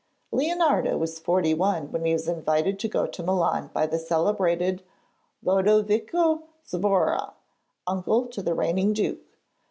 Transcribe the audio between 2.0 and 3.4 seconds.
he was invited to go to